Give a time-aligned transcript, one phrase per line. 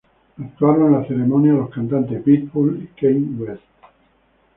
[0.39, 3.61] Actuaron en la ceremonia los cantantes Pitbull y Kanye West.